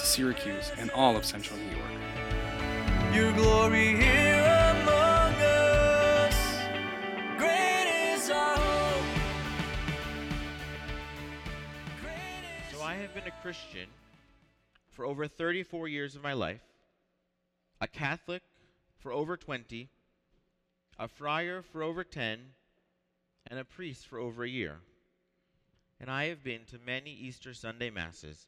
to 0.00 0.06
Syracuse 0.06 0.72
and 0.78 0.90
all 0.92 1.14
of 1.14 1.26
central 1.26 1.58
New 1.58 1.76
York. 1.76 3.14
Your 3.14 3.32
glory 3.34 3.96
here 3.96 4.78
among 4.80 5.34
us. 5.34 6.58
Great 7.36 8.14
is 8.14 8.30
our 8.30 8.56
hope. 8.56 9.04
Great 12.00 12.44
is 12.70 12.76
So 12.76 12.82
I 12.82 12.94
have 12.94 13.12
been 13.12 13.26
a 13.26 13.42
Christian 13.42 13.88
for 14.90 15.04
over 15.04 15.26
34 15.28 15.88
years 15.88 16.16
of 16.16 16.22
my 16.22 16.32
life, 16.32 16.62
a 17.82 17.86
Catholic 17.86 18.42
for 19.00 19.12
over 19.12 19.36
20, 19.36 19.90
a 20.98 21.08
friar 21.08 21.60
for 21.60 21.82
over 21.82 22.04
10, 22.04 22.38
and 23.48 23.58
a 23.58 23.64
priest 23.64 24.06
for 24.06 24.18
over 24.18 24.44
a 24.44 24.48
year. 24.48 24.76
And 26.00 26.10
I 26.10 26.28
have 26.28 26.42
been 26.42 26.64
to 26.70 26.78
many 26.86 27.10
Easter 27.10 27.52
Sunday 27.52 27.90
Masses 27.90 28.46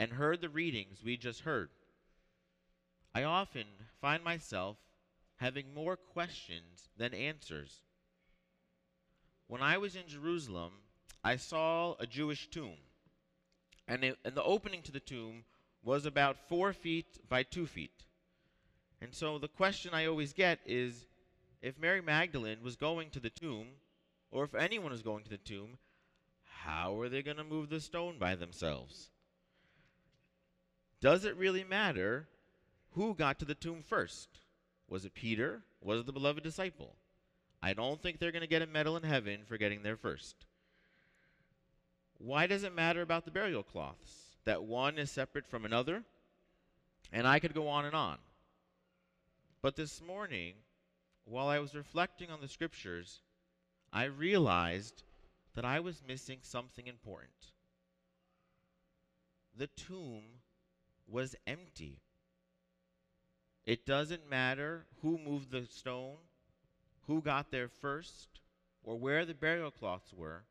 and 0.00 0.12
heard 0.12 0.40
the 0.40 0.48
readings 0.48 1.04
we 1.04 1.14
just 1.14 1.42
heard. 1.42 1.68
I 3.14 3.22
often 3.22 3.66
find 4.00 4.24
myself 4.24 4.78
having 5.36 5.74
more 5.74 5.94
questions 5.94 6.88
than 6.96 7.12
answers. 7.12 7.82
When 9.46 9.60
I 9.60 9.76
was 9.76 9.96
in 9.96 10.08
Jerusalem, 10.08 10.72
I 11.22 11.36
saw 11.36 11.96
a 12.00 12.06
Jewish 12.06 12.48
tomb 12.48 12.78
and, 13.86 14.02
it, 14.02 14.18
and 14.24 14.34
the 14.34 14.42
opening 14.42 14.80
to 14.84 14.92
the 14.92 15.00
tomb 15.00 15.44
was 15.82 16.06
about 16.06 16.48
four 16.48 16.72
feet 16.72 17.18
by 17.28 17.42
two 17.42 17.66
feet. 17.66 18.06
And 19.02 19.14
so 19.14 19.38
the 19.38 19.48
question 19.48 19.92
I 19.92 20.06
always 20.06 20.32
get 20.32 20.60
is 20.64 21.08
if 21.60 21.78
Mary 21.78 22.00
Magdalene 22.00 22.62
was 22.62 22.76
going 22.76 23.10
to 23.10 23.20
the 23.20 23.28
tomb, 23.28 23.66
or 24.30 24.44
if 24.44 24.54
anyone 24.54 24.92
was 24.92 25.02
going 25.02 25.24
to 25.24 25.30
the 25.30 25.36
tomb, 25.36 25.76
how 26.62 26.98
are 26.98 27.10
they 27.10 27.20
going 27.20 27.36
to 27.36 27.44
move 27.44 27.68
the 27.68 27.80
stone 27.80 28.16
by 28.18 28.34
themselves? 28.34 29.10
Does 31.00 31.24
it 31.24 31.36
really 31.36 31.64
matter 31.64 32.28
who 32.92 33.14
got 33.14 33.38
to 33.38 33.44
the 33.44 33.54
tomb 33.54 33.82
first? 33.86 34.28
Was 34.88 35.04
it 35.04 35.14
Peter? 35.14 35.62
Was 35.80 36.00
it 36.00 36.06
the 36.06 36.12
beloved 36.12 36.42
disciple? 36.42 36.96
I 37.62 37.72
don't 37.72 38.00
think 38.02 38.18
they're 38.18 38.32
going 38.32 38.42
to 38.42 38.48
get 38.48 38.62
a 38.62 38.66
medal 38.66 38.96
in 38.96 39.02
heaven 39.02 39.40
for 39.46 39.56
getting 39.56 39.82
there 39.82 39.96
first. 39.96 40.36
Why 42.18 42.46
does 42.46 42.64
it 42.64 42.74
matter 42.74 43.00
about 43.00 43.24
the 43.24 43.30
burial 43.30 43.62
cloths? 43.62 44.36
That 44.44 44.62
one 44.62 44.98
is 44.98 45.10
separate 45.10 45.46
from 45.46 45.64
another? 45.64 46.02
And 47.12 47.26
I 47.26 47.38
could 47.38 47.54
go 47.54 47.68
on 47.68 47.84
and 47.84 47.94
on. 47.94 48.18
But 49.62 49.76
this 49.76 50.02
morning, 50.02 50.54
while 51.24 51.48
I 51.48 51.58
was 51.58 51.74
reflecting 51.74 52.30
on 52.30 52.40
the 52.40 52.48
scriptures, 52.48 53.20
I 53.92 54.04
realized 54.04 55.02
that 55.54 55.64
I 55.64 55.80
was 55.80 56.02
missing 56.06 56.38
something 56.42 56.86
important. 56.86 57.52
The 59.56 59.66
tomb 59.68 60.22
was 61.10 61.34
empty. 61.46 62.00
It 63.64 63.86
doesn't 63.86 64.28
matter 64.28 64.86
who 65.02 65.18
moved 65.18 65.50
the 65.50 65.66
stone, 65.66 66.16
who 67.06 67.20
got 67.20 67.50
there 67.50 67.68
first, 67.68 68.40
or 68.82 68.96
where 68.98 69.24
the 69.24 69.34
burial 69.34 69.70
cloths 69.70 70.12
were. 70.14 70.44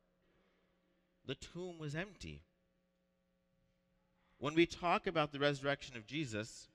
The 1.26 1.36
tomb 1.36 1.78
was 1.80 1.96
empty. 1.96 2.44
When 4.38 4.56
we 4.56 4.66
talk 4.66 5.06
about 5.06 5.32
the 5.32 5.40
resurrection 5.40 5.98
of 5.98 6.08
Jesus, 6.08 6.70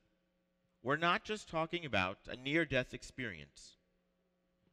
we're 0.83 0.97
not 0.97 1.25
just 1.25 1.49
talking 1.49 1.87
about 1.87 2.19
a 2.29 2.37
near 2.37 2.65
death 2.65 2.93
experience. 2.93 3.77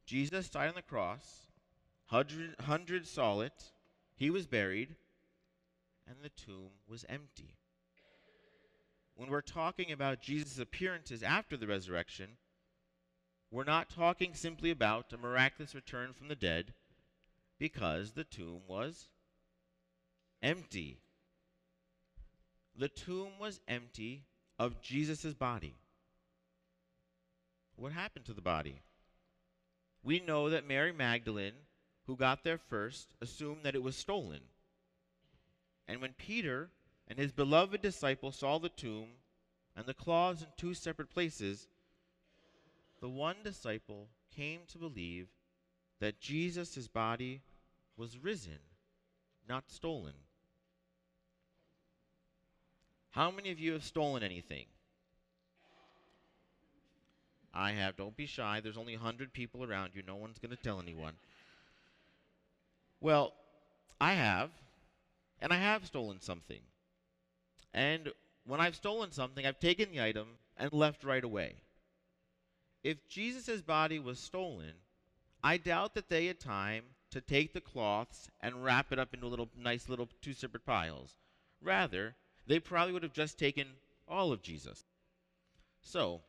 Jesus 0.06 0.50
died 0.50 0.70
on 0.70 0.76
the 0.76 0.82
cross, 0.82 1.48
hundred, 2.08 2.56
hundreds 2.60 3.10
saw 3.10 3.40
it, 3.40 3.72
he 4.16 4.30
was 4.30 4.46
buried, 4.46 4.96
and 6.06 6.18
the 6.22 6.30
tomb 6.30 6.72
was 6.88 7.06
empty. 7.08 7.56
When 9.22 9.30
we're 9.30 9.42
talking 9.42 9.92
about 9.92 10.24
Jesus' 10.24 10.58
appearances 10.58 11.22
after 11.22 11.56
the 11.56 11.68
resurrection, 11.68 12.38
we're 13.52 13.64
not 13.64 13.92
talking 13.92 14.34
simply 14.34 14.72
about 14.72 15.14
a 15.14 15.18
miraculous 15.18 15.76
return 15.76 16.14
from 16.14 16.28
the 16.28 16.36
dead 16.36 16.74
because 17.60 18.14
the 18.14 18.24
tomb 18.24 18.62
was 18.68 19.10
empty. 20.42 20.98
The 22.76 22.88
tomb 22.88 23.34
was 23.40 23.60
empty 23.68 24.24
of 24.58 24.82
Jesus' 24.82 25.36
body. 25.36 25.76
What 27.76 27.92
happened 27.92 28.26
to 28.26 28.34
the 28.34 28.42
body? 28.42 28.82
We 30.02 30.20
know 30.20 30.50
that 30.50 30.68
Mary 30.68 30.92
Magdalene, 30.92 31.68
who 32.08 32.16
got 32.16 32.44
there 32.44 32.58
first, 32.58 33.14
assumed 33.22 33.62
that 33.66 33.76
it 33.76 33.84
was 33.84 33.96
stolen. 33.96 34.42
And 35.88 36.02
when 36.02 36.14
Peter 36.14 36.72
and 37.12 37.20
his 37.20 37.34
beloved 37.34 37.82
disciple 37.82 38.32
saw 38.32 38.58
the 38.58 38.70
tomb 38.70 39.08
and 39.76 39.86
the 39.86 39.94
cloths 39.94 40.44
in 40.44 40.48
two 40.56 40.74
separate 40.74 41.10
places, 41.10 41.68
the 43.02 43.10
one 43.10 43.36
disciple 43.44 44.08
came 44.34 44.62
to 44.70 44.78
believe 44.78 45.28
that 46.00 46.22
Jesus' 46.22 46.88
body 46.88 47.42
was 47.98 48.18
risen, 48.18 48.60
not 49.50 49.70
stolen. 49.70 50.14
How 53.10 53.30
many 53.30 53.52
of 53.52 53.60
you 53.60 53.74
have 53.74 53.84
stolen 53.84 54.24
anything? 54.24 54.68
I 57.54 57.72
have. 57.74 57.98
Don't 57.98 58.16
be 58.16 58.26
shy. 58.26 58.62
There's 58.62 58.78
only 58.78 58.96
100 58.96 59.34
people 59.34 59.66
around 59.66 59.92
you. 59.96 60.02
No 60.08 60.16
one's 60.16 60.40
going 60.40 60.56
to 60.56 60.64
tell 60.64 60.80
anyone. 60.80 61.16
Well, 63.02 63.34
I 64.00 64.14
have, 64.14 64.52
and 65.42 65.52
I 65.52 65.58
have 65.58 65.86
stolen 65.86 66.22
something. 66.22 66.62
And 67.74 68.12
when 68.46 68.60
I've 68.60 68.76
stolen 68.76 69.12
something, 69.12 69.46
I've 69.46 69.60
taken 69.60 69.92
the 69.92 70.02
item 70.02 70.28
and 70.58 70.74
left 70.74 71.04
right 71.04 71.24
away. 71.24 71.56
If 72.84 73.08
Jesus' 73.08 73.62
body 73.62 74.00
was 74.00 74.20
stolen, 74.20 74.74
I 75.44 75.58
doubt 75.58 75.94
that 75.96 76.10
they 76.10 76.26
had 76.26 76.40
time 76.40 76.84
to 77.12 77.22
take 77.22 77.54
the 77.54 77.62
cloths 77.62 78.30
and 78.42 78.64
wrap 78.64 78.92
it 78.92 79.00
up 79.00 79.14
into 79.14 79.28
little 79.28 79.50
nice 79.58 79.90
little 79.90 80.10
two 80.22 80.34
separate 80.34 80.66
piles. 80.66 81.18
Rather, 81.62 82.16
they 82.48 82.60
probably 82.60 82.94
would 82.94 83.04
have 83.04 83.14
just 83.14 83.38
taken 83.38 83.68
all 84.08 84.32
of 84.32 84.42
Jesus. 84.42 84.84
So, 85.82 86.22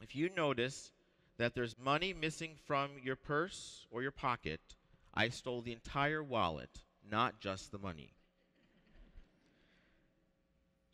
if 0.00 0.14
you 0.14 0.30
notice 0.30 0.92
that 1.38 1.54
there's 1.54 1.78
money 1.78 2.12
missing 2.12 2.56
from 2.66 2.90
your 3.02 3.16
purse 3.16 3.86
or 3.90 4.02
your 4.02 4.10
pocket, 4.10 4.60
I 5.14 5.28
stole 5.28 5.62
the 5.62 5.72
entire 5.72 6.22
wallet, 6.22 6.82
not 7.08 7.40
just 7.40 7.72
the 7.72 7.78
money. 7.78 8.12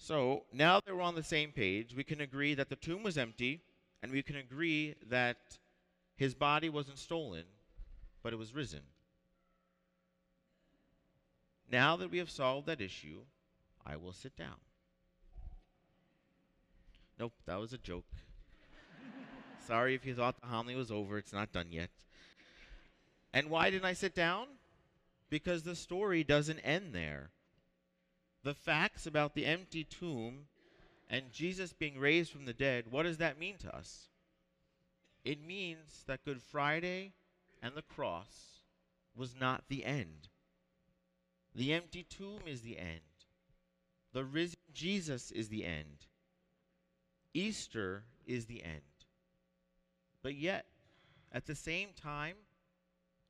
So, 0.07 0.43
now 0.53 0.81
that 0.85 0.95
we're 0.95 1.01
on 1.01 1.15
the 1.15 1.23
same 1.23 1.51
page, 1.51 1.95
we 1.97 2.05
can 2.05 2.21
agree 2.21 2.53
that 2.57 2.69
the 2.69 2.77
tomb 2.77 3.03
was 3.03 3.17
empty, 3.17 3.63
and 4.03 4.13
we 4.13 4.23
can 4.23 4.37
agree 4.37 4.97
that 5.09 5.39
his 6.15 6.35
body 6.35 6.69
wasn't 6.69 6.99
stolen, 6.99 7.45
but 8.23 8.35
it 8.35 8.37
was 8.37 8.55
risen. 8.55 8.83
Now 11.73 11.97
that 11.97 12.11
we 12.11 12.19
have 12.19 12.29
solved 12.29 12.67
that 12.67 12.83
issue, 12.83 13.21
I 13.87 13.97
will 13.97 14.13
sit 14.13 14.37
down. 14.37 14.57
Nope, 17.19 17.33
that 17.47 17.59
was 17.59 17.73
a 17.73 17.79
joke. 17.79 18.05
Sorry 19.67 19.95
if 19.95 20.05
you 20.05 20.15
thought 20.15 20.39
the 20.39 20.49
homily 20.49 20.75
was 20.75 20.91
over, 20.91 21.17
it's 21.17 21.33
not 21.33 21.51
done 21.51 21.69
yet. 21.71 21.89
And 23.33 23.49
why 23.49 23.71
didn't 23.71 23.87
I 23.87 23.95
sit 23.95 24.15
down? 24.15 24.49
Because 25.31 25.63
the 25.63 25.75
story 25.75 26.23
doesn't 26.25 26.59
end 26.59 26.95
there. 26.95 27.31
The 28.45 28.55
facts 28.55 29.07
about 29.07 29.35
the 29.35 29.47
empty 29.47 29.85
tomb 29.85 30.47
and 31.09 31.33
Jesus 31.33 31.73
being 31.73 31.99
raised 31.99 32.31
from 32.31 32.45
the 32.45 32.53
dead, 32.53 32.85
what 32.91 33.05
does 33.05 33.17
that 33.17 33.39
mean 33.39 33.57
to 33.59 33.75
us? 33.75 34.09
It 35.25 35.43
means 35.43 36.05
that 36.07 36.27
Good 36.27 36.43
Friday 36.43 37.15
and 37.63 37.75
the 37.75 37.83
cross 37.83 38.61
was 39.17 39.35
not 39.41 39.65
the 39.69 39.87
end. 39.87 40.29
The 41.55 41.73
empty 41.73 42.03
tomb 42.03 42.41
is 42.47 42.61
the 42.61 42.79
end. 42.79 43.01
The 44.13 44.25
risen 44.25 44.59
Jesus 44.75 45.31
is 45.31 45.49
the 45.49 45.65
end. 45.65 46.07
Easter 47.33 48.05
is 48.27 48.45
the 48.45 48.63
end. 48.63 48.83
But 50.23 50.35
yet, 50.35 50.67
at 51.33 51.47
the 51.47 51.55
same 51.55 51.89
time, 51.97 52.35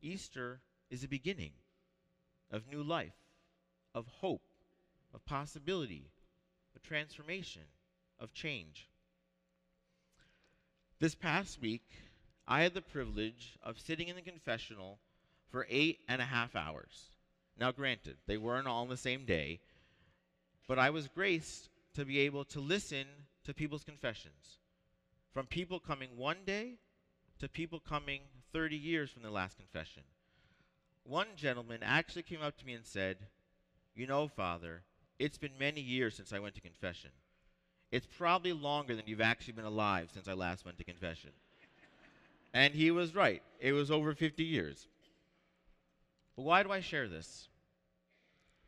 Easter 0.03 0.61
is 0.91 1.05
a 1.05 1.09
beginning 1.09 1.53
of 2.51 2.69
new 2.69 2.83
life, 2.83 3.15
of 3.95 4.09
hope, 4.21 4.43
of 5.15 5.25
possibility, 5.25 6.11
of 6.75 6.83
transformation, 6.83 7.63
of 8.19 8.33
change. 8.33 8.89
This 10.99 11.15
past 11.15 11.61
week, 11.61 11.85
I 12.47 12.63
had 12.63 12.75
the 12.75 12.83
privilege 12.83 13.57
of 13.63 13.81
sitting 13.81 14.09
in 14.09 14.17
the 14.17 14.23
confessional 14.23 14.99
for 15.51 15.67
eight 15.71 16.01
and 16.09 16.21
a 16.21 16.27
half 16.27 16.57
hours. 16.57 17.11
Now, 17.59 17.71
granted, 17.71 18.17
they 18.27 18.37
weren't 18.37 18.67
all 18.67 18.83
on 18.83 18.89
the 18.89 18.97
same 18.97 19.25
day, 19.25 19.61
but 20.67 20.79
I 20.79 20.91
was 20.91 21.09
graced 21.09 21.69
to 21.95 22.05
be 22.05 22.19
able 22.21 22.45
to 22.47 22.61
listen 22.61 23.07
to 23.45 23.55
people's 23.55 23.85
confessions. 23.85 24.59
From 25.33 25.47
people 25.47 25.79
coming 25.79 26.17
one 26.17 26.39
day 26.47 26.75
to 27.39 27.49
people 27.49 27.81
coming 27.81 28.23
30 28.53 28.77
years 28.77 29.11
from 29.11 29.23
their 29.23 29.31
last 29.31 29.57
confession. 29.57 30.03
One 31.05 31.29
gentleman 31.37 31.81
actually 31.83 32.23
came 32.23 32.43
up 32.43 32.57
to 32.59 32.67
me 32.67 32.73
and 32.73 32.85
said, 32.85 33.19
You 33.95 34.07
know, 34.07 34.29
Father, 34.29 34.83
it's 35.19 35.39
been 35.39 35.53
many 35.59 35.81
years 35.81 36.15
since 36.15 36.33
I 36.33 36.39
went 36.39 36.55
to 36.57 36.61
confession. 36.61 37.11
It's 37.91 38.07
probably 38.07 38.53
longer 38.53 38.97
than 38.97 39.05
you've 39.07 39.21
actually 39.21 39.55
been 39.55 39.65
alive 39.65 40.11
since 40.13 40.27
I 40.27 40.33
last 40.33 40.65
went 40.65 40.79
to 40.79 40.85
confession. 40.85 41.31
and 42.53 42.75
he 42.75 42.91
was 42.91 43.15
right. 43.15 43.43
It 43.61 43.73
was 43.73 43.91
over 43.91 44.15
50 44.15 44.43
years. 44.43 44.89
But 46.37 46.43
why 46.43 46.63
do 46.63 46.73
I 46.73 46.81
share 46.81 47.09
this? 47.09 47.49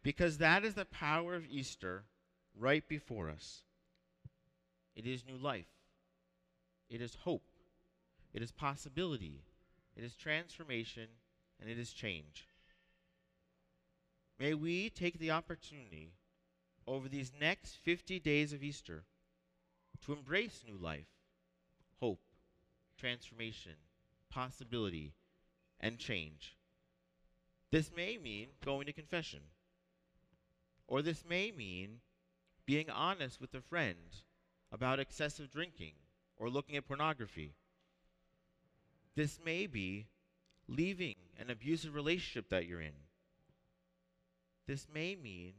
Because 0.02 0.38
that 0.38 0.64
is 0.64 0.74
the 0.74 0.84
power 0.84 1.34
of 1.34 1.44
Easter 1.50 2.04
right 2.58 2.86
before 2.88 3.28
us. 3.28 3.62
It 4.94 5.06
is 5.06 5.24
new 5.26 5.36
life, 5.36 5.66
it 6.88 7.02
is 7.02 7.16
hope, 7.24 7.42
it 8.32 8.40
is 8.40 8.50
possibility, 8.50 9.42
it 9.94 10.04
is 10.04 10.14
transformation, 10.14 11.08
and 11.60 11.68
it 11.68 11.78
is 11.78 11.92
change. 11.92 12.46
May 14.38 14.54
we 14.54 14.88
take 14.88 15.18
the 15.18 15.32
opportunity 15.32 16.12
over 16.86 17.08
these 17.08 17.32
next 17.40 17.76
50 17.76 18.20
days 18.20 18.52
of 18.52 18.62
Easter 18.62 19.04
to 20.04 20.12
embrace 20.12 20.62
new 20.66 20.76
life, 20.76 21.08
hope, 22.00 22.20
transformation, 22.98 23.72
possibility, 24.30 25.14
and 25.80 25.98
change. 25.98 26.56
This 27.70 27.90
may 27.94 28.16
mean 28.16 28.48
going 28.64 28.86
to 28.86 28.92
confession, 28.92 29.40
or 30.86 31.02
this 31.02 31.24
may 31.28 31.50
mean 31.50 32.00
being 32.64 32.88
honest 32.90 33.40
with 33.40 33.54
a 33.54 33.60
friend 33.60 34.22
about 34.72 35.00
excessive 35.00 35.50
drinking 35.50 35.92
or 36.36 36.48
looking 36.48 36.76
at 36.76 36.86
pornography. 36.86 37.54
This 39.14 39.38
may 39.44 39.66
be 39.66 40.06
leaving 40.68 41.16
an 41.38 41.50
abusive 41.50 41.94
relationship 41.94 42.50
that 42.50 42.66
you're 42.66 42.80
in. 42.80 42.92
This 44.66 44.86
may 44.92 45.14
mean 45.14 45.54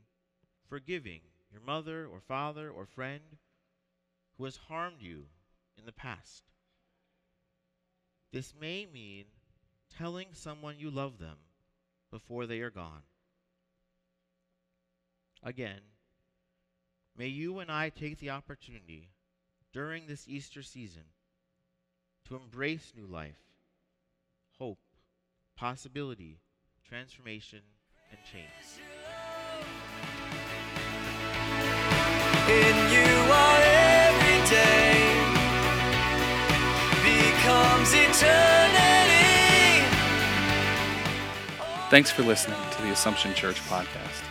forgiving 0.70 1.22
your 1.52 1.62
mother 1.62 2.06
or 2.06 2.20
father 2.20 2.70
or 2.70 2.86
friend 2.86 3.38
who 4.38 4.46
has 4.46 4.58
harmed 4.58 5.02
you 5.02 5.26
in 5.78 5.86
the 5.86 5.92
past. 5.92 6.44
This 8.32 8.54
may 8.60 8.86
mean 8.86 9.26
telling 9.98 10.28
someone 10.34 10.76
you 10.80 10.90
love 10.90 11.18
them 11.18 11.38
before 12.12 12.46
they 12.46 12.60
are 12.60 12.70
gone. 12.70 13.04
Again, 15.44 15.82
may 17.18 17.28
you 17.28 17.60
and 17.60 17.72
I 17.72 17.90
take 17.90 18.20
the 18.20 18.30
opportunity 18.30 19.10
during 19.74 20.08
this 20.08 20.28
Easter 20.28 20.62
season 20.62 21.04
to 22.28 22.36
embrace 22.36 22.94
new 22.96 23.06
life, 23.06 23.40
hope, 24.60 24.80
possibility, 25.56 26.40
transformation, 26.88 27.62
and 28.12 28.20
change. 28.32 28.82
In 32.48 32.76
you 32.92 33.32
our 33.32 33.62
every 33.64 34.42
day 34.50 35.16
becomes 37.04 37.94
eternity. 37.94 39.86
Thanks 41.90 42.12
for 42.12 42.24
listening 42.24 42.60
to 42.72 42.82
the 42.82 42.92
Assumption 42.92 43.34
Church 43.34 43.60
podcast. 43.62 44.24